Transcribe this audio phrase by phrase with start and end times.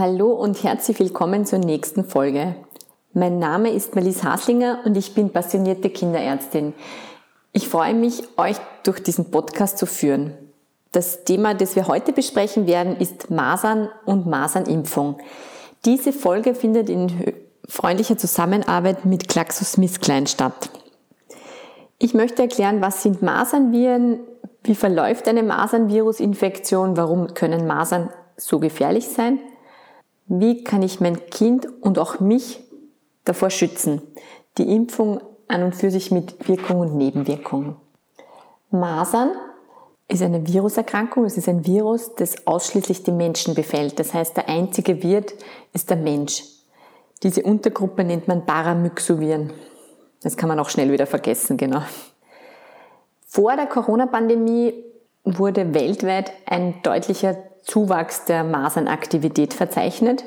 [0.00, 2.54] Hallo und herzlich willkommen zur nächsten Folge.
[3.12, 6.72] Mein Name ist Melis Haslinger und ich bin passionierte Kinderärztin.
[7.52, 10.32] Ich freue mich, euch durch diesen Podcast zu führen.
[10.90, 15.18] Das Thema, das wir heute besprechen werden, ist Masern und Masernimpfung.
[15.84, 17.34] Diese Folge findet in
[17.68, 20.70] freundlicher Zusammenarbeit mit GlaxoSmithKline statt.
[21.98, 24.20] Ich möchte erklären, was sind Masernviren,
[24.64, 29.40] wie verläuft eine Masernvirusinfektion, warum können Masern so gefährlich sein
[30.30, 32.62] wie kann ich mein Kind und auch mich
[33.24, 34.00] davor schützen?
[34.58, 37.74] Die Impfung an und für sich mit Wirkung und Nebenwirkungen.
[38.70, 39.32] Masern
[40.06, 41.24] ist eine Viruserkrankung.
[41.24, 43.98] Es ist ein Virus, das ausschließlich die Menschen befällt.
[43.98, 45.34] Das heißt, der einzige Wirt
[45.72, 46.44] ist der Mensch.
[47.24, 49.52] Diese Untergruppe nennt man Paramyxoviren.
[50.22, 51.82] Das kann man auch schnell wieder vergessen, genau.
[53.26, 54.74] Vor der Corona-Pandemie
[55.24, 60.24] wurde weltweit ein deutlicher Zuwachs der Masernaktivität verzeichnet,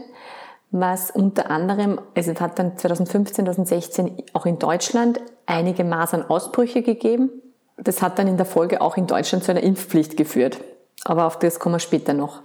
[0.71, 7.29] was unter anderem, also es hat dann 2015, 2016 auch in Deutschland einige Masernausbrüche gegeben.
[7.77, 10.59] Das hat dann in der Folge auch in Deutschland zu einer Impfpflicht geführt.
[11.05, 12.41] Aber auf das kommen wir später noch.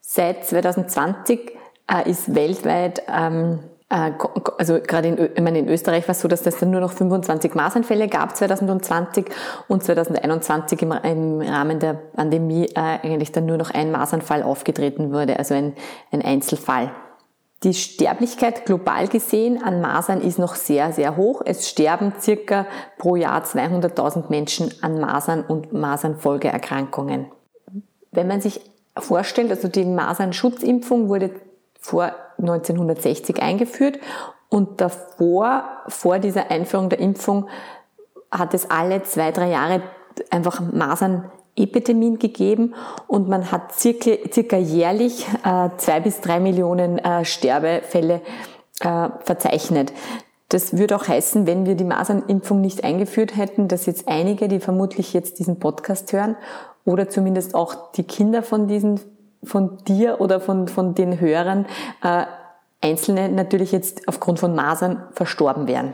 [0.00, 1.52] Seit 2020
[1.90, 6.26] äh, ist weltweit ähm, äh, also gerade in, ich meine, in Österreich war es so,
[6.26, 9.26] dass es dann nur noch 25 Masernfälle gab 2020
[9.68, 15.12] und 2021 im, im Rahmen der Pandemie äh, eigentlich dann nur noch ein Masernfall aufgetreten
[15.12, 15.74] wurde, also ein,
[16.10, 16.90] ein Einzelfall.
[17.62, 21.42] Die Sterblichkeit global gesehen an Masern ist noch sehr, sehr hoch.
[21.44, 22.66] Es sterben circa
[22.98, 27.26] pro Jahr 200.000 Menschen an Masern und Masernfolgeerkrankungen.
[28.10, 28.60] Wenn man sich
[28.98, 31.30] vorstellt, also die Masernschutzimpfung wurde
[31.86, 33.98] vor 1960 eingeführt
[34.48, 37.48] und davor, vor dieser Einführung der Impfung,
[38.30, 39.82] hat es alle zwei, drei Jahre
[40.30, 42.74] einfach Masern Epidemin gegeben
[43.06, 48.20] und man hat circa, circa jährlich äh, zwei bis drei Millionen äh, Sterbefälle
[48.80, 49.92] äh, verzeichnet.
[50.50, 54.60] Das würde auch heißen, wenn wir die Masernimpfung nicht eingeführt hätten, dass jetzt einige, die
[54.60, 56.36] vermutlich jetzt diesen Podcast hören
[56.84, 59.00] oder zumindest auch die Kinder von diesen
[59.46, 61.66] von dir oder von, von den Hörern
[62.02, 62.26] äh,
[62.82, 65.92] Einzelne natürlich jetzt aufgrund von Masern verstorben wären.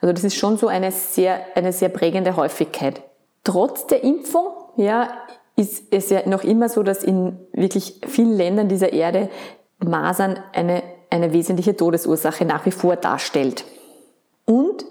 [0.00, 3.02] Also das ist schon so eine sehr, eine sehr prägende Häufigkeit.
[3.44, 5.08] Trotz der Impfung, ja,
[5.56, 9.28] ist es ja noch immer so, dass in wirklich vielen Ländern dieser Erde
[9.78, 13.64] Masern eine, eine wesentliche Todesursache nach wie vor darstellt.
[14.44, 14.84] Und,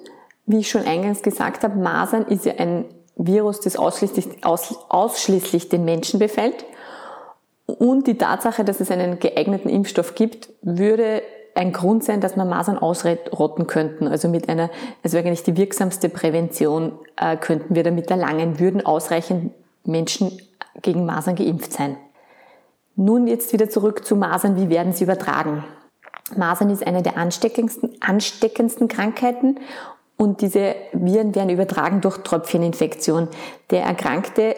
[0.45, 2.85] wie ich schon eingangs gesagt habe, Masern ist ja ein
[3.15, 6.65] Virus, das ausschließlich, aus, ausschließlich den Menschen befällt
[7.67, 11.21] und die Tatsache, dass es einen geeigneten Impfstoff gibt, würde
[11.53, 14.07] ein Grund sein, dass man Masern ausrotten könnten.
[14.07, 14.69] Also mit einer,
[15.03, 19.51] also eigentlich die wirksamste Prävention äh, könnten wir damit erlangen, würden ausreichend
[19.83, 20.39] Menschen
[20.81, 21.97] gegen Masern geimpft sein.
[22.95, 24.55] Nun jetzt wieder zurück zu Masern.
[24.55, 25.63] Wie werden sie übertragen?
[26.35, 29.59] Masern ist eine der ansteckendsten, ansteckendsten Krankheiten
[30.15, 33.27] und diese Viren werden übertragen durch Tröpfcheninfektion.
[33.71, 34.55] Der Erkrankte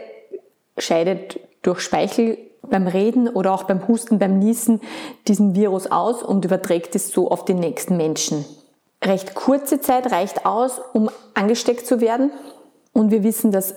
[0.77, 4.81] scheidet durch Speichel beim Reden oder auch beim Husten, beim Niesen
[5.27, 8.45] diesen Virus aus und überträgt es so auf den nächsten Menschen.
[9.03, 12.31] Recht kurze Zeit reicht aus, um angesteckt zu werden.
[12.91, 13.75] Und wir wissen, dass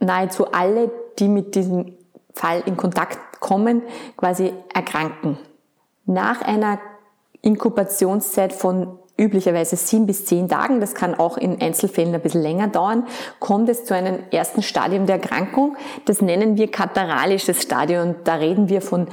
[0.00, 1.96] nahezu alle, die mit diesem
[2.34, 3.82] Fall in Kontakt kommen,
[4.16, 5.38] quasi erkranken.
[6.04, 6.78] Nach einer
[7.42, 12.68] Inkubationszeit von üblicherweise sieben bis zehn Tagen, das kann auch in Einzelfällen ein bisschen länger
[12.68, 13.06] dauern,
[13.40, 15.76] kommt es zu einem ersten Stadium der Erkrankung.
[16.04, 18.16] Das nennen wir kataralisches Stadium.
[18.24, 19.08] Da reden wir von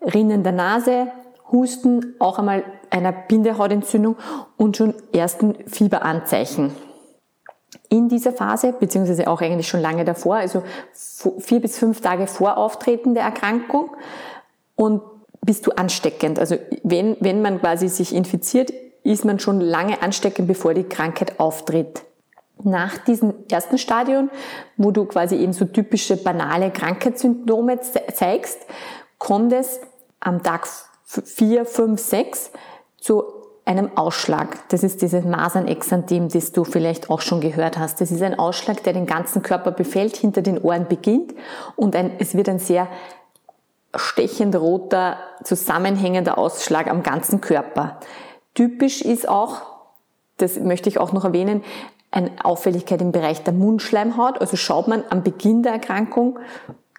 [0.00, 1.08] Rinnen der Nase,
[1.50, 4.16] Husten, auch einmal einer Bindehautentzündung
[4.56, 6.74] und schon ersten Fieberanzeichen.
[7.90, 10.62] In dieser Phase, beziehungsweise auch eigentlich schon lange davor, also
[11.38, 13.90] vier bis fünf Tage vor Auftreten der Erkrankung
[14.76, 15.02] und
[15.44, 16.38] bist du ansteckend.
[16.38, 18.72] Also wenn, wenn man quasi sich infiziert,
[19.02, 22.02] ist man schon lange ansteckend, bevor die Krankheit auftritt.
[22.62, 24.30] Nach diesem ersten Stadion,
[24.76, 27.80] wo du quasi eben so typische banale Krankheitssymptome
[28.14, 28.60] zeigst,
[29.18, 29.80] kommt es
[30.20, 30.68] am Tag
[31.04, 32.50] 4, 5, 6
[32.98, 33.24] zu
[33.64, 34.68] einem Ausschlag.
[34.68, 38.00] Das ist dieses Masernexanthem, das du vielleicht auch schon gehört hast.
[38.00, 41.34] Das ist ein Ausschlag, der den ganzen Körper befällt, hinter den Ohren beginnt
[41.76, 42.88] und ein, es wird ein sehr
[43.94, 48.00] stechend roter, zusammenhängender Ausschlag am ganzen Körper.
[48.54, 49.62] Typisch ist auch,
[50.36, 51.62] das möchte ich auch noch erwähnen,
[52.10, 54.40] eine Auffälligkeit im Bereich der Mundschleimhaut.
[54.40, 56.38] Also schaut man am Beginn der Erkrankung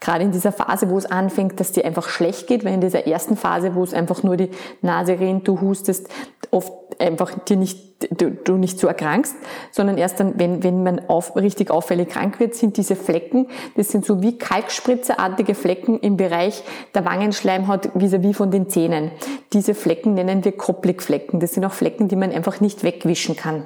[0.03, 3.07] gerade in dieser Phase, wo es anfängt, dass dir einfach schlecht geht, weil in dieser
[3.07, 4.49] ersten Phase, wo es einfach nur die
[4.81, 6.09] Nase rinnt, du hustest,
[6.53, 9.35] oft einfach dir nicht, du, du nicht so erkrankst,
[9.71, 13.89] sondern erst dann, wenn, wenn man auf, richtig auffällig krank wird, sind diese Flecken, das
[13.89, 16.63] sind so wie Kalkspritzerartige Flecken im Bereich
[16.93, 19.11] der Wangenschleimhaut vis-à-vis von den Zähnen.
[19.51, 21.39] Diese Flecken nennen wir Koplikflecken.
[21.39, 23.65] Das sind auch Flecken, die man einfach nicht wegwischen kann.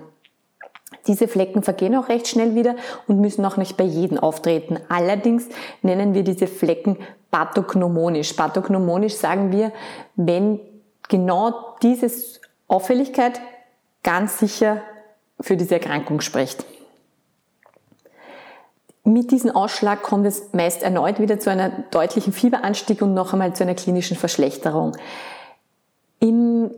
[1.07, 2.75] Diese Flecken vergehen auch recht schnell wieder
[3.07, 4.79] und müssen auch nicht bei jedem auftreten.
[4.89, 5.47] Allerdings
[5.81, 6.97] nennen wir diese Flecken
[7.31, 8.33] pathognomonisch.
[8.33, 9.71] Pathognomonisch sagen wir,
[10.15, 10.59] wenn
[11.07, 12.09] genau diese
[12.67, 13.39] Auffälligkeit
[14.03, 14.81] ganz sicher
[15.39, 16.65] für diese Erkrankung spricht.
[19.03, 23.55] Mit diesem Ausschlag kommt es meist erneut wieder zu einer deutlichen Fieberanstieg und noch einmal
[23.55, 24.97] zu einer klinischen Verschlechterung.
[26.19, 26.71] Im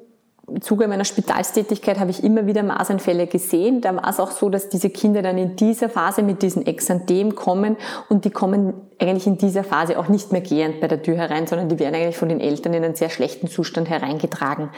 [0.62, 3.82] Zuge meiner Spitalstätigkeit habe ich immer wieder Masernfälle gesehen.
[3.82, 7.36] Da war es auch so, dass diese Kinder dann in dieser Phase mit diesem Exanthem
[7.36, 7.78] kommen
[8.10, 11.48] und die kommen eigentlich in dieser Phase auch nicht mehr gehend bei der Tür herein,
[11.48, 14.70] sondern die werden eigentlich von den Eltern in einen sehr schlechten Zustand hereingetragen.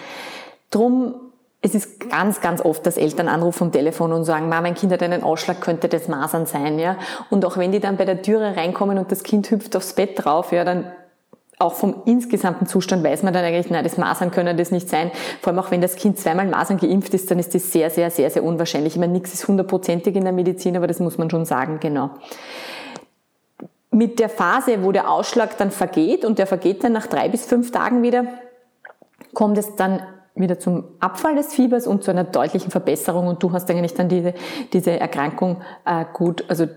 [0.72, 1.32] Drum
[1.64, 4.92] es ist ganz, ganz oft, dass Eltern anrufen vom Telefon und sagen, Mama, mein Kind
[4.92, 6.98] hat einen Ausschlag, könnte das Masern sein, ja.
[7.30, 10.14] Und auch wenn die dann bei der Türe reinkommen und das Kind hüpft aufs Bett
[10.16, 10.92] drauf, ja, dann
[11.60, 15.12] auch vom insgesamten Zustand weiß man dann eigentlich, nein, das Masern können das nicht sein.
[15.42, 18.10] Vor allem auch wenn das Kind zweimal Masern geimpft ist, dann ist das sehr, sehr,
[18.10, 18.96] sehr, sehr unwahrscheinlich.
[18.96, 22.10] Ich meine, nichts ist hundertprozentig in der Medizin, aber das muss man schon sagen, genau.
[23.92, 27.46] Mit der Phase, wo der Ausschlag dann vergeht und der vergeht dann nach drei bis
[27.46, 28.26] fünf Tagen wieder,
[29.36, 30.02] kommt es dann
[30.36, 34.10] wieder zum Abfall des Fiebers und zu einer deutlichen Verbesserung und du hast eigentlich dann
[34.10, 34.34] diese,
[34.74, 36.68] diese Erkrankung äh, gut, also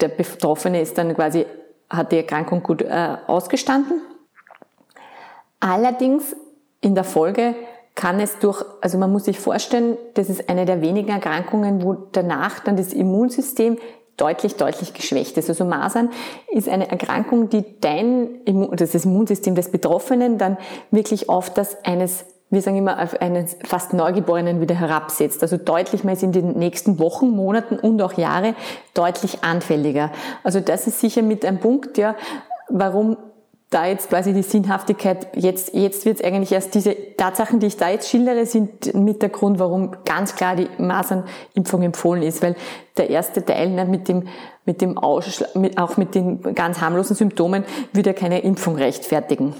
[0.00, 1.46] der Betroffene ist dann quasi,
[1.88, 4.02] hat die Erkrankung gut äh, ausgestanden
[5.60, 6.36] Allerdings
[6.80, 7.54] in der Folge
[7.94, 11.94] kann es durch, also man muss sich vorstellen, das ist eine der wenigen Erkrankungen, wo
[12.12, 13.78] danach dann das Immunsystem
[14.18, 15.48] deutlich, deutlich geschwächt ist.
[15.48, 16.10] Also Masern
[16.52, 20.58] ist eine Erkrankung, die dein Immun, das, das Immunsystem des Betroffenen dann
[20.90, 25.42] wirklich auf das eines wir sagen immer, auf einen fast Neugeborenen wieder herabsetzt.
[25.42, 28.54] Also deutlich mehr in den nächsten Wochen, Monaten und auch Jahre
[28.94, 30.12] deutlich anfälliger.
[30.44, 32.14] Also das ist sicher mit ein Punkt, ja,
[32.68, 33.16] warum
[33.70, 37.76] da jetzt quasi die Sinnhaftigkeit, jetzt, jetzt wird es eigentlich erst diese Tatsachen, die ich
[37.76, 42.54] da jetzt schildere, sind mit der Grund, warum ganz klar die Masernimpfung empfohlen ist, weil
[42.96, 44.28] der erste Teil ne, mit dem,
[44.66, 49.52] mit dem Ausschlag, mit, auch mit den ganz harmlosen Symptomen, würde ja keine Impfung rechtfertigen.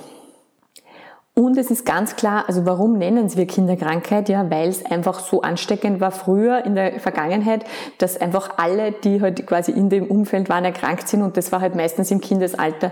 [1.38, 4.30] Und es ist ganz klar, also warum nennen wir Kinderkrankheit?
[4.30, 7.66] Ja, weil es einfach so ansteckend war früher in der Vergangenheit,
[7.98, 11.60] dass einfach alle, die halt quasi in dem Umfeld waren, erkrankt sind und das war
[11.60, 12.90] halt meistens im Kindesalter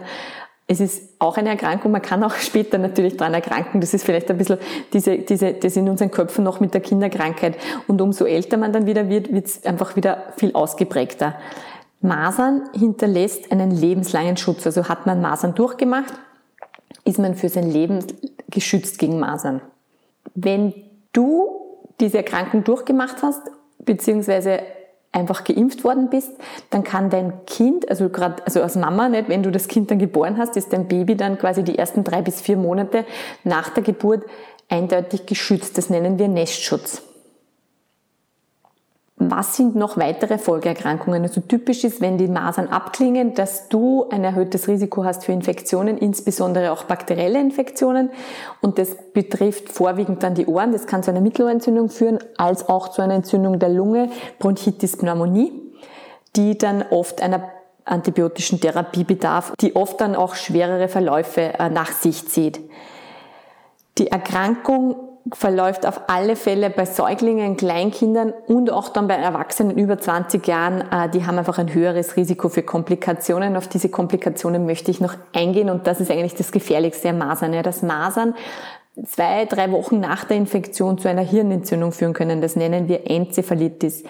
[0.67, 3.81] es ist auch eine Erkrankung, man kann auch später natürlich daran erkranken.
[3.81, 4.58] Das ist vielleicht ein bisschen
[4.93, 7.56] diese, diese, das in unseren Köpfen noch mit der Kinderkrankheit.
[7.86, 11.34] Und umso älter man dann wieder wird, wird es einfach wieder viel ausgeprägter.
[12.01, 14.67] Masern hinterlässt einen lebenslangen Schutz.
[14.67, 16.15] Also hat man Masern durchgemacht,
[17.05, 17.98] ist man für sein Leben
[18.51, 19.60] geschützt gegen Masern.
[20.34, 20.74] Wenn
[21.13, 21.48] du
[22.01, 23.43] diese Erkrankung durchgemacht hast,
[23.79, 24.60] beziehungsweise
[25.13, 26.32] einfach geimpft worden bist,
[26.70, 29.98] dann kann dein Kind, also gerade, also als Mama nicht, wenn du das Kind dann
[29.98, 33.05] geboren hast, ist dein Baby dann quasi die ersten drei bis vier Monate
[33.44, 34.24] nach der Geburt
[34.69, 35.79] eindeutig geschützt.
[35.79, 37.03] Das nennen wir Nestschutz.
[39.17, 41.23] Was sind noch weitere Folgeerkrankungen?
[41.23, 45.99] Also typisch ist, wenn die Masern abklingen, dass du ein erhöhtes Risiko hast für Infektionen,
[45.99, 48.11] insbesondere auch bakterielle Infektionen.
[48.61, 50.73] Und das betrifft vorwiegend dann die Ohren.
[50.73, 55.53] Das kann zu einer Mittelohrentzündung führen, als auch zu einer Entzündung der Lunge, Bronchitis, Pneumonie,
[56.35, 57.51] die dann oft einer
[57.85, 62.61] antibiotischen Therapie bedarf, die oft dann auch schwerere Verläufe äh, nach sich zieht.
[63.99, 69.98] Die Erkrankung verläuft auf alle Fälle bei Säuglingen, Kleinkindern und auch dann bei Erwachsenen über
[69.98, 70.82] 20 Jahren.
[70.90, 73.56] Äh, die haben einfach ein höheres Risiko für Komplikationen.
[73.56, 77.54] Auf diese Komplikationen möchte ich noch eingehen und das ist eigentlich das Gefährlichste am Masern.
[77.54, 78.34] Ja, das Masern
[79.06, 82.40] zwei, drei Wochen nach der Infektion zu einer Hirnentzündung führen können.
[82.40, 84.04] Das nennen wir Enzephalitis.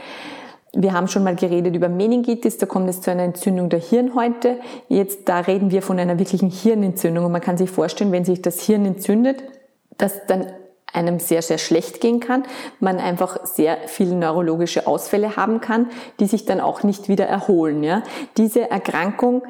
[0.77, 4.59] wir haben schon mal geredet über Meningitis, da kommt es zu einer Entzündung der Hirnhäute.
[4.89, 7.25] Jetzt, da reden wir von einer wirklichen Hirnentzündung.
[7.27, 9.45] Und man kann sich vorstellen, wenn sich das Hirn entzündet,
[9.97, 10.47] dass dann
[10.95, 12.45] einem sehr, sehr schlecht gehen kann,
[12.81, 17.83] man einfach sehr viele neurologische Ausfälle haben kann, die sich dann auch nicht wieder erholen.
[17.83, 18.03] Ja.
[18.37, 19.43] Diese Erkrankung,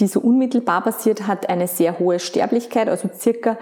[0.00, 3.56] die so unmittelbar passiert, hat eine sehr hohe Sterblichkeit, also circa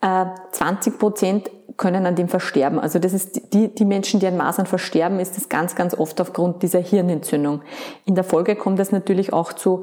[0.00, 2.78] 20 äh, Prozent können an dem versterben.
[2.78, 6.20] Also das ist die, die Menschen, die an Masern versterben, ist das ganz, ganz oft
[6.20, 7.62] aufgrund dieser Hirnentzündung.
[8.04, 9.82] In der Folge kommt das natürlich auch zu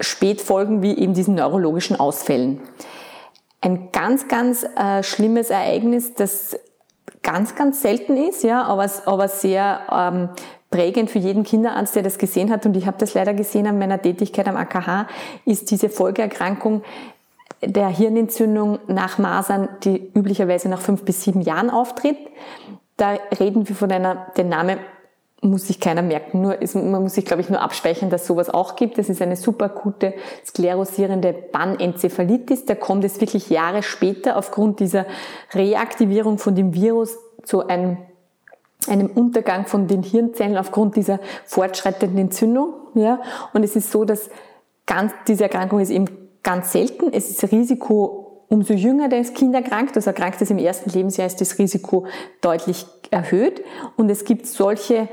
[0.00, 2.60] Spätfolgen wie eben diesen neurologischen Ausfällen.
[3.60, 6.58] Ein ganz, ganz äh, schlimmes Ereignis, das
[7.22, 10.28] ganz, ganz selten ist, ja, aber, aber sehr ähm,
[10.70, 13.78] prägend für jeden Kinderarzt, der das gesehen hat, und ich habe das leider gesehen an
[13.78, 15.08] meiner Tätigkeit am AKH,
[15.44, 16.82] ist diese Folgeerkrankung
[17.62, 22.18] der Hirnentzündung nach Masern, die üblicherweise nach fünf bis sieben Jahren auftritt.
[22.96, 24.78] Da reden wir von einer, den Name
[25.40, 26.42] muss sich keiner merken.
[26.42, 28.98] Nur ist, man muss sich, glaube ich, nur abspeichern, dass sowas auch gibt.
[28.98, 30.14] Das ist eine super gute
[30.44, 32.66] sklerosierende Banenzephalitis.
[32.66, 35.06] Da kommt es wirklich Jahre später aufgrund dieser
[35.54, 37.98] Reaktivierung von dem Virus zu einem,
[38.88, 42.74] einem Untergang von den Hirnzellen aufgrund dieser fortschreitenden Entzündung.
[42.94, 43.20] Ja,
[43.52, 44.30] und es ist so, dass
[44.86, 46.06] ganz, diese Erkrankung ist eben
[46.42, 47.12] ganz selten.
[47.12, 51.40] Es ist Risiko, umso jünger das Kind erkrankt, also erkrankt es im ersten Lebensjahr, ist
[51.40, 52.06] das Risiko
[52.40, 53.62] deutlich erhöht.
[53.96, 55.08] Und es gibt solche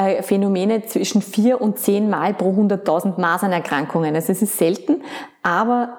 [0.00, 4.14] äh, Phänomene zwischen vier und zehn Mal pro 100.000 Masernerkrankungen.
[4.14, 5.02] Also es ist selten,
[5.42, 5.98] aber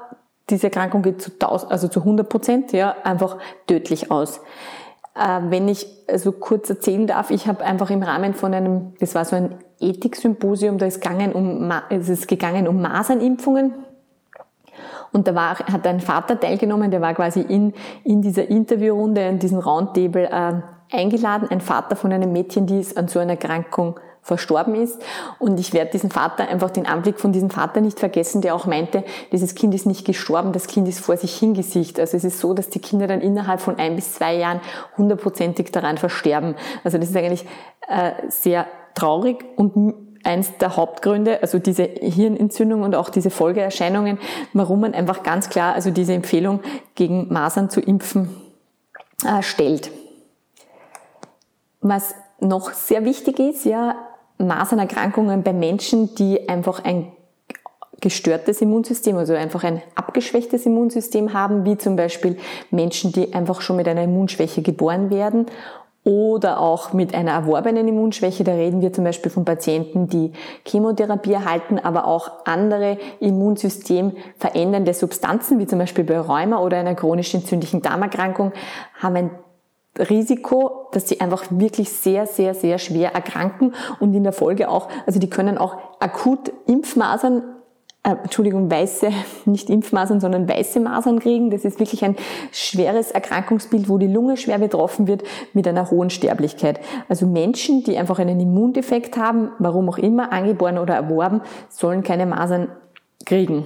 [0.49, 4.41] diese Erkrankung geht zu 1000, also zu 100 Prozent, ja, einfach tödlich aus.
[5.15, 9.13] Äh, wenn ich also kurz erzählen darf, ich habe einfach im Rahmen von einem, das
[9.13, 13.85] war so ein Ethik-Symposium, da ist, gegangen um, es ist gegangen um Masernimpfungen
[15.13, 19.39] und da war, hat ein Vater teilgenommen, der war quasi in, in dieser Interviewrunde, in
[19.39, 24.75] diesem Roundtable äh, eingeladen, ein Vater von einem Mädchen, die an so einer Erkrankung verstorben
[24.75, 25.01] ist.
[25.39, 28.65] Und ich werde diesen Vater, einfach den Anblick von diesem Vater nicht vergessen, der auch
[28.65, 31.99] meinte, dieses Kind ist nicht gestorben, das Kind ist vor sich hingesicht.
[31.99, 34.61] Also es ist so, dass die Kinder dann innerhalb von ein bis zwei Jahren
[34.97, 36.55] hundertprozentig daran versterben.
[36.83, 37.45] Also das ist eigentlich
[37.87, 44.19] äh, sehr traurig und eins der Hauptgründe, also diese Hirnentzündung und auch diese Folgeerscheinungen,
[44.53, 46.59] warum man einfach ganz klar also diese Empfehlung
[46.93, 48.29] gegen Masern zu impfen
[49.25, 49.89] äh, stellt.
[51.81, 53.95] Was noch sehr wichtig ist, ja,
[54.37, 57.11] Masernerkrankungen bei Menschen, die einfach ein
[57.99, 62.37] gestörtes Immunsystem, also einfach ein abgeschwächtes Immunsystem haben, wie zum Beispiel
[62.71, 65.45] Menschen, die einfach schon mit einer Immunschwäche geboren werden
[66.03, 68.43] oder auch mit einer erworbenen Immunschwäche.
[68.43, 70.31] Da reden wir zum Beispiel von Patienten, die
[70.67, 76.95] Chemotherapie erhalten, aber auch andere Immunsystem verändernde Substanzen, wie zum Beispiel bei Rheuma oder einer
[76.95, 78.51] chronisch entzündlichen Darmerkrankung,
[78.99, 79.29] haben ein
[79.97, 84.87] Risiko, dass sie einfach wirklich sehr, sehr, sehr schwer erkranken und in der Folge auch,
[85.05, 87.43] also die können auch akut Impfmasern
[88.03, 89.11] äh, Entschuldigung, weiße,
[89.45, 91.51] nicht Impfmasern, sondern weiße Masern kriegen.
[91.51, 92.15] Das ist wirklich ein
[92.51, 96.79] schweres Erkrankungsbild, wo die Lunge schwer betroffen wird mit einer hohen Sterblichkeit.
[97.09, 102.25] Also Menschen, die einfach einen Immundefekt haben, warum auch immer, angeboren oder erworben, sollen keine
[102.25, 102.69] Masern
[103.25, 103.65] kriegen.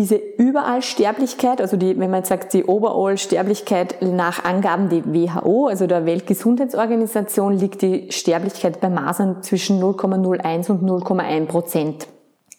[0.00, 5.86] Diese Überallsterblichkeit, also die, wenn man jetzt sagt, die Overall-Sterblichkeit nach Angaben der WHO, also
[5.86, 12.06] der Weltgesundheitsorganisation, liegt die Sterblichkeit bei Masern zwischen 0,01 und 0,1 Prozent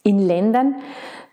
[0.03, 0.75] in Ländern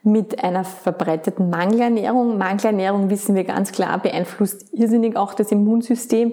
[0.02, 2.38] mit einer verbreiteten Mangelernährung.
[2.38, 6.32] Mangelernährung wissen wir ganz klar beeinflusst irrsinnig auch das Immunsystem.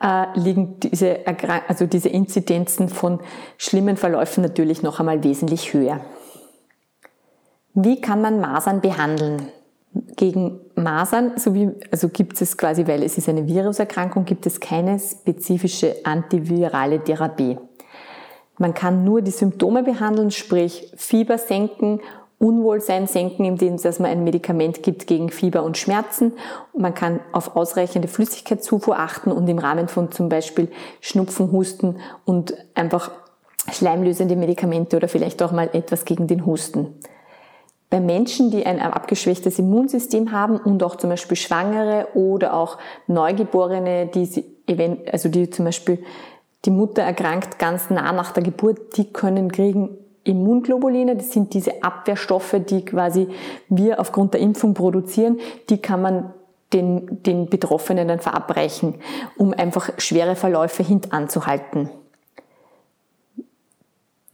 [0.00, 1.18] Äh, liegen diese,
[1.66, 3.18] also diese Inzidenzen von
[3.58, 6.00] schlimmen Verläufen natürlich noch einmal wesentlich höher.
[7.78, 9.50] Wie kann man Masern behandeln?
[10.16, 14.60] Gegen Masern, so wie, also gibt es quasi, weil es ist eine Viruserkrankung, gibt es
[14.60, 17.58] keine spezifische antivirale Therapie.
[18.56, 22.00] Man kann nur die Symptome behandeln, sprich Fieber senken,
[22.38, 26.32] Unwohlsein senken, indem dass man ein Medikament gibt gegen Fieber und Schmerzen.
[26.74, 30.68] Man kann auf ausreichende Flüssigkeitszufuhr achten und im Rahmen von zum Beispiel
[31.02, 33.10] Schnupfen, Husten und einfach
[33.70, 36.94] schleimlösende Medikamente oder vielleicht auch mal etwas gegen den Husten.
[37.88, 44.06] Bei Menschen, die ein abgeschwächtes Immunsystem haben und auch zum Beispiel Schwangere oder auch Neugeborene,
[44.06, 44.46] die,
[45.12, 46.02] also die zum Beispiel
[46.64, 51.84] die Mutter erkrankt ganz nah nach der Geburt, die können kriegen Immunglobuline, das sind diese
[51.84, 53.28] Abwehrstoffe, die quasi
[53.68, 55.38] wir aufgrund der Impfung produzieren,
[55.70, 56.34] die kann man
[56.72, 58.96] den, den Betroffenen dann verabreichen,
[59.36, 61.90] um einfach schwere Verläufe hintanzuhalten.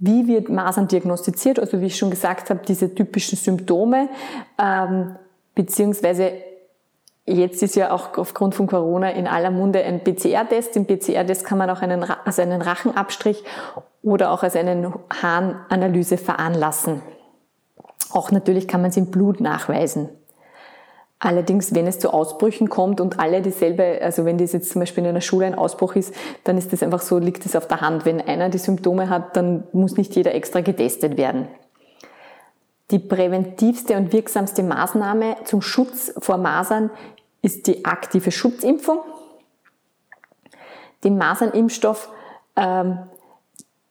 [0.05, 1.61] Wie wird Masern diagnostiziert?
[1.61, 4.09] Also wie ich schon gesagt habe, diese typischen Symptome,
[4.59, 5.15] ähm,
[5.55, 6.33] beziehungsweise
[7.25, 10.77] Jetzt ist ja auch aufgrund von Corona in aller Munde ein PCR-Test.
[10.77, 13.45] Im PCR-Test kann man auch einen, also einen Rachenabstrich
[14.03, 14.93] oder auch als eine
[15.23, 17.01] Harnanalyse veranlassen.
[18.11, 20.09] Auch natürlich kann man es im Blut nachweisen.
[21.25, 25.05] Allerdings, wenn es zu Ausbrüchen kommt und alle dieselbe, also wenn das jetzt zum Beispiel
[25.05, 26.13] in einer Schule ein Ausbruch ist,
[26.43, 28.05] dann ist das einfach so, liegt es auf der Hand.
[28.05, 31.47] Wenn einer die Symptome hat, dann muss nicht jeder extra getestet werden.
[32.91, 36.91] Die präventivste und wirksamste Maßnahme zum Schutz vor Masern
[37.41, 38.99] ist die aktive Schutzimpfung.
[41.05, 42.09] Den Masernimpfstoff,
[42.57, 42.99] ähm,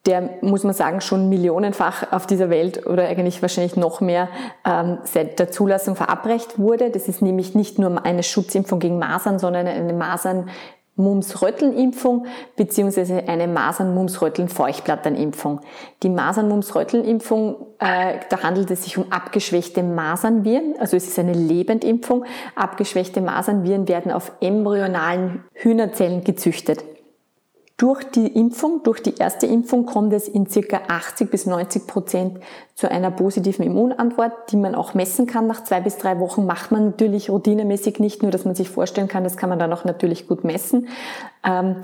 [0.06, 4.28] der muss man sagen schon millionenfach auf dieser Welt oder eigentlich wahrscheinlich noch mehr
[4.64, 6.90] ähm, seit der Zulassung verabreicht wurde.
[6.90, 10.50] Das ist nämlich nicht nur eine Schutzimpfung gegen Masern, sondern eine Masern
[10.96, 15.60] Mumps-Röteln-Impfung beziehungsweise eine Masern-Mumps-Röteln-Feuchtblatternimpfung.
[16.02, 22.26] Die Masern-Mumps-Röteln-Impfung, äh, da handelt es sich um abgeschwächte Masernviren, also es ist eine Lebendimpfung.
[22.56, 26.84] Abgeschwächte Masernviren werden auf embryonalen Hühnerzellen gezüchtet.
[27.76, 32.38] Durch die Impfung, durch die erste Impfung kommt es in circa 80 bis 90 Prozent
[32.74, 35.46] zu einer positiven Immunantwort, die man auch messen kann.
[35.46, 39.08] Nach zwei bis drei Wochen macht man natürlich routinemäßig nicht, nur dass man sich vorstellen
[39.08, 40.88] kann, das kann man dann auch natürlich gut messen.
[41.44, 41.76] Ähm,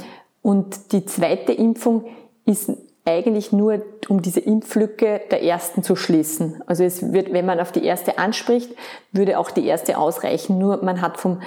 [0.43, 2.05] und die zweite Impfung
[2.45, 2.71] ist
[3.09, 6.63] eigentlich nur, um diese Impflücke der ersten zu schließen.
[6.67, 8.71] Also es wird, wenn man auf die erste anspricht,
[9.13, 10.59] würde auch die erste ausreichen.
[10.59, 11.41] Nur man hat vom,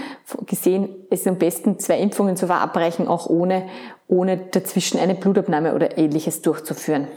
[0.48, 3.70] gesehen, es ist am besten zwei Impfungen zu verabreichen, auch ohne,
[4.08, 7.08] ohne dazwischen eine Blutabnahme oder ähnliches durchzuführen.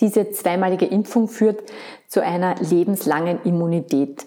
[0.00, 1.62] Diese zweimalige Impfung führt
[2.06, 4.26] zu einer lebenslangen Immunität.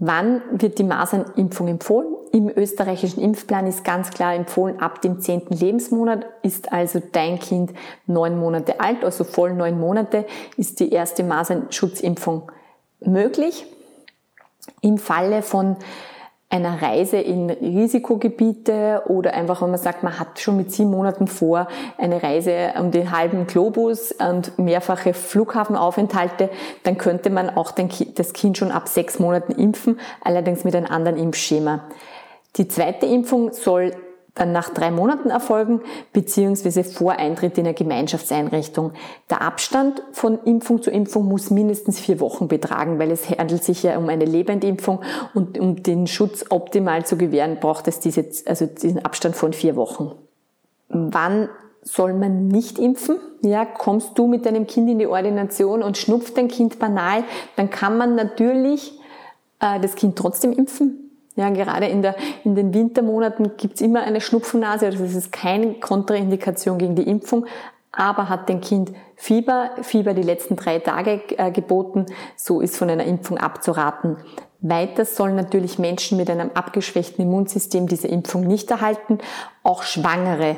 [0.00, 2.14] Wann wird die Masernimpfung empfohlen?
[2.32, 7.72] Im österreichischen Impfplan ist ganz klar empfohlen, ab dem zehnten Lebensmonat ist also dein Kind
[8.06, 10.24] neun Monate alt, also voll neun Monate
[10.56, 12.52] ist die erste Masernschutzimpfung
[13.00, 13.66] möglich.
[14.82, 15.76] Im Falle von
[16.50, 21.26] einer Reise in Risikogebiete oder einfach, wenn man sagt, man hat schon mit sieben Monaten
[21.26, 26.48] vor eine Reise um den halben Globus und mehrfache Flughafenaufenthalte,
[26.84, 31.18] dann könnte man auch das Kind schon ab sechs Monaten impfen, allerdings mit einem anderen
[31.18, 31.84] Impfschema.
[32.56, 33.92] Die zweite Impfung soll
[34.46, 35.80] nach drei Monaten erfolgen,
[36.12, 38.92] beziehungsweise vor Eintritt in eine Gemeinschaftseinrichtung.
[39.30, 43.82] Der Abstand von Impfung zu Impfung muss mindestens vier Wochen betragen, weil es handelt sich
[43.82, 45.00] ja um eine Lebendimpfung
[45.34, 49.76] und um den Schutz optimal zu gewähren, braucht es diese, also diesen Abstand von vier
[49.76, 50.12] Wochen.
[50.88, 51.48] Wann
[51.82, 53.16] soll man nicht impfen?
[53.42, 57.24] Ja, kommst du mit deinem Kind in die Ordination und schnupft dein Kind banal,
[57.56, 58.98] dann kann man natürlich
[59.60, 61.07] äh, das Kind trotzdem impfen
[61.38, 65.74] ja, gerade in, der, in den Wintermonaten gibt's immer eine Schnupfennase, also das ist keine
[65.74, 67.46] Kontraindikation gegen die Impfung,
[67.92, 72.90] aber hat dem Kind Fieber, Fieber die letzten drei Tage äh, geboten, so ist von
[72.90, 74.16] einer Impfung abzuraten.
[74.60, 79.18] Weiter sollen natürlich Menschen mit einem abgeschwächten Immunsystem diese Impfung nicht erhalten.
[79.62, 80.56] Auch Schwangere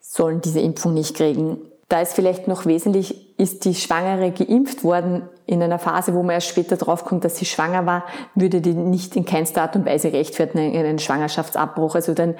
[0.00, 1.58] sollen diese Impfung nicht kriegen.
[1.88, 6.34] Da ist vielleicht noch wesentlich, ist die Schwangere geimpft worden in einer Phase, wo man
[6.34, 10.12] erst später draufkommt, dass sie schwanger war, würde die nicht in keinster Art und Weise
[10.12, 11.94] rechtfertigen einen Schwangerschaftsabbruch.
[11.94, 12.34] Also dann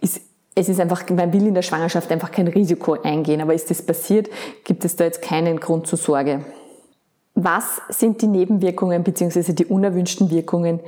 [0.00, 0.20] ist
[0.54, 3.40] es ist einfach, man will in der Schwangerschaft einfach kein Risiko eingehen.
[3.40, 4.28] Aber ist das passiert,
[4.64, 6.44] gibt es da jetzt keinen Grund zur Sorge.
[7.34, 9.54] Was sind die Nebenwirkungen bzw.
[9.54, 10.80] die unerwünschten Wirkungen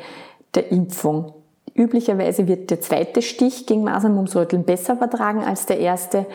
[0.55, 1.33] der Impfung?
[1.75, 6.27] Üblicherweise wird der zweite Stich gegen Masern, Mumps, Röteln besser vertragen als der erste.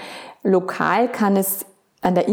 [0.41, 1.67] Lokal kann es
[2.01, 2.27] an der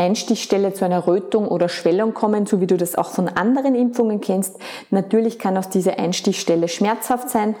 [0.00, 4.22] Impfeinstichstelle zu einer Rötung oder Schwellung kommen, so wie du das auch von anderen Impfungen
[4.22, 4.56] kennst.
[4.88, 7.54] Natürlich kann auch diese Einstichstelle schmerzhaft sein.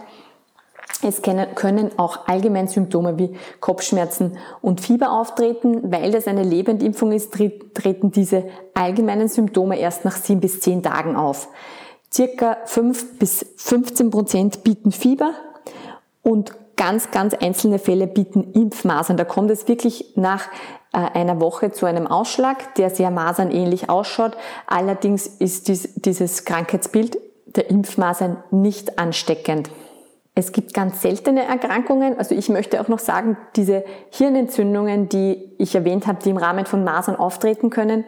[1.02, 5.92] Es können auch allgemein Symptome wie Kopfschmerzen und Fieber auftreten.
[5.92, 7.32] Weil das eine Lebendimpfung ist,
[7.74, 11.48] treten diese allgemeinen Symptome erst nach sieben bis zehn Tagen auf.
[12.10, 15.32] Circa fünf bis 15 Prozent bieten Fieber
[16.22, 19.18] und ganz, ganz einzelne Fälle bieten Impfmasern.
[19.18, 20.48] Da kommt es wirklich nach
[20.92, 24.36] einer Woche zu einem Ausschlag, der sehr masernähnlich ausschaut.
[24.66, 29.70] Allerdings ist dies, dieses Krankheitsbild der Impfmasern nicht ansteckend.
[30.34, 32.18] Es gibt ganz seltene Erkrankungen.
[32.18, 36.66] Also ich möchte auch noch sagen, diese Hirnentzündungen, die ich erwähnt habe, die im Rahmen
[36.66, 38.04] von Masern auftreten können,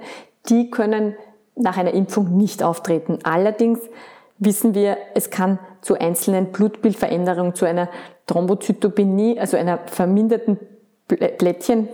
[0.49, 1.14] die können
[1.55, 3.18] nach einer Impfung nicht auftreten.
[3.25, 3.81] Allerdings
[4.38, 7.88] wissen wir, es kann zu einzelnen Blutbildveränderungen, zu einer
[8.27, 10.59] Thrombozytopenie, also einer verminderten
[11.09, 11.88] Blättchen,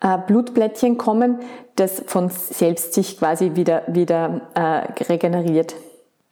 [0.00, 1.40] äh, Blutblättchen kommen,
[1.76, 5.74] das von selbst sich quasi wieder, wieder äh, regeneriert.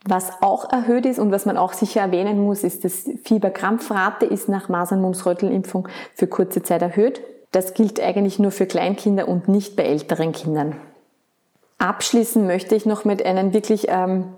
[0.05, 4.47] Was auch erhöht ist und was man auch sicher erwähnen muss, ist, dass Fieberkrampfrate ist
[4.47, 7.21] nach Masern-Mumps-Röteln-Impfung für kurze Zeit erhöht.
[7.51, 10.75] Das gilt eigentlich nur für Kleinkinder und nicht bei älteren Kindern.
[11.79, 14.33] Abschließen möchte ich noch mit einem wirklich ähm,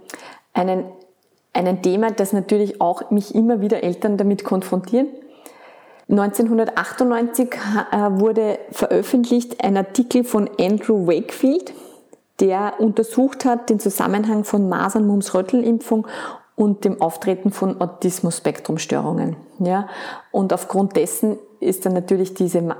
[0.53, 0.85] einen
[1.53, 5.07] ein Thema, das natürlich auch mich immer wieder Eltern damit konfrontieren.
[6.11, 7.53] 1998
[7.91, 11.73] äh, wurde veröffentlicht ein Artikel von Andrew Wakefield,
[12.41, 16.05] der untersucht hat den Zusammenhang von Masern, Mumps, Röttelimpfung
[16.55, 19.37] und dem Auftreten von Autismus-Spektrumstörungen.
[19.59, 19.87] Ja,
[20.31, 22.75] und aufgrund dessen ist dann natürlich diese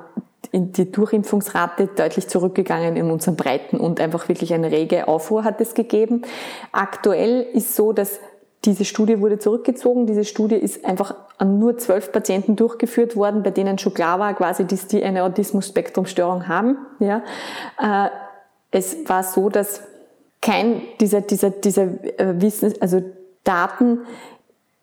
[0.54, 5.76] die Durchimpfungsrate deutlich zurückgegangen in unseren Breiten und einfach wirklich eine rege Aufruhr hat es
[5.76, 6.24] gegeben.
[6.74, 8.20] Aktuell ist so, dass
[8.66, 10.06] diese Studie wurde zurückgezogen.
[10.06, 14.34] Diese Studie ist einfach an nur zwölf Patienten durchgeführt worden, bei denen schon klar war,
[14.36, 16.78] quasi, dass die eine Autismus-Spektrum-Störung haben.
[17.00, 17.24] Ja.
[17.80, 18.10] Äh,
[18.70, 19.82] es war so, dass
[20.42, 23.02] kein dieser, dieser, dieser äh, Wissen, also
[23.44, 24.02] Daten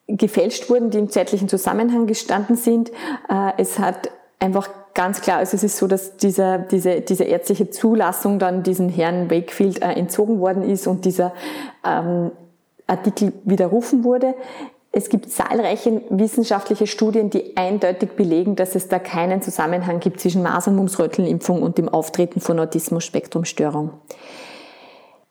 [0.09, 2.91] gefälscht wurden, die im zeitlichen Zusammenhang gestanden sind.
[3.29, 4.11] Äh, es hat
[4.41, 8.89] einfach ganz klar, also es ist so, dass dieser, diese, diese ärztliche Zulassung dann diesen
[8.89, 11.33] Herrn Wakefield entzogen worden ist und dieser
[11.85, 12.33] ähm,
[12.89, 14.35] Artikel widerrufen wurde.
[14.91, 20.43] Es gibt zahlreiche wissenschaftliche Studien, die eindeutig belegen, dass es da keinen Zusammenhang gibt zwischen
[20.43, 23.91] Masern, Mumps, Röttelimpfung und dem Auftreten von Autismus-Spektrum-Störung.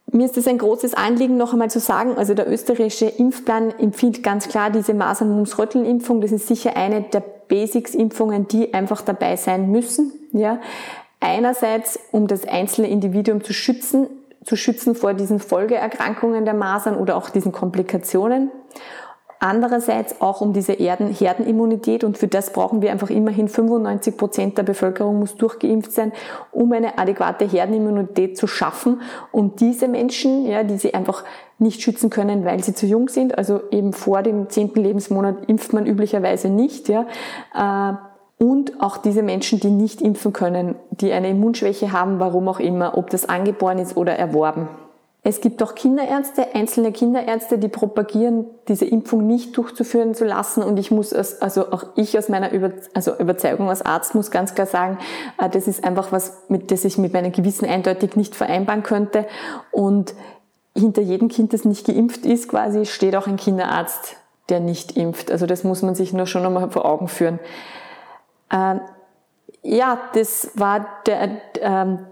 [0.10, 4.24] Mir ist es ein großes Anliegen, noch einmal zu sagen, also der österreichische Impfplan empfiehlt
[4.24, 6.22] ganz klar diese Masern, Mumps, Röttelimpfung.
[6.22, 10.13] Das ist sicher eine der Basics-Impfungen, die einfach dabei sein müssen.
[10.32, 10.62] Ja.
[11.20, 14.08] Einerseits, um das einzelne Individuum zu schützen,
[14.47, 18.49] zu schützen vor diesen Folgeerkrankungen der Masern oder auch diesen Komplikationen.
[19.39, 24.57] Andererseits auch um diese Erden Herdenimmunität und für das brauchen wir einfach immerhin 95 Prozent
[24.57, 26.12] der Bevölkerung muss durchgeimpft sein,
[26.51, 29.01] um eine adäquate Herdenimmunität zu schaffen.
[29.31, 31.23] Und diese Menschen, ja, die sie einfach
[31.60, 35.71] nicht schützen können, weil sie zu jung sind, also eben vor dem zehnten Lebensmonat impft
[35.71, 37.05] man üblicherweise nicht, ja,
[37.53, 37.93] äh,
[38.38, 42.97] und auch diese Menschen, die nicht impfen können, die eine Immunschwäche haben, warum auch immer,
[42.97, 44.67] ob das angeboren ist oder erworben.
[45.23, 50.63] Es gibt auch Kinderärzte, einzelne Kinderärzte, die propagieren, diese Impfung nicht durchzuführen zu lassen.
[50.63, 54.56] Und ich muss, also auch ich aus meiner Über, also Überzeugung als Arzt muss ganz
[54.56, 55.00] klar sagen,
[55.38, 59.26] äh, das ist einfach was, mit das ich mit meinem Gewissen eindeutig nicht vereinbaren könnte.
[59.71, 60.13] Und
[60.78, 64.15] hinter jedem Kind, das nicht geimpft ist, quasi steht auch ein Kinderarzt,
[64.47, 65.30] der nicht impft.
[65.30, 67.39] Also das muss man sich nur schon einmal vor Augen führen.
[68.51, 68.81] Ähm,
[69.63, 72.05] ja, das war der, ähm,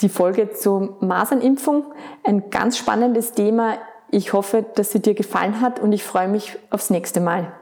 [0.00, 1.92] die Folge zur Masernimpfung.
[2.24, 3.78] Ein ganz spannendes Thema.
[4.10, 7.52] Ich hoffe, dass sie dir gefallen hat und ich freue mich aufs nächste Mal.